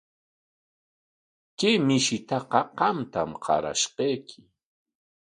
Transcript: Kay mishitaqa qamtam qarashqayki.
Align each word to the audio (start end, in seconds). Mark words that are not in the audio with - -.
Kay 1.57 1.75
mishitaqa 1.87 2.59
qamtam 2.77 3.29
qarashqayki. 3.43 4.39